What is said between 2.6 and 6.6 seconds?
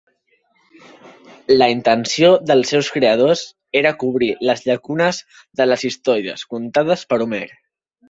seus creadors era cobrir les llacunes de les històries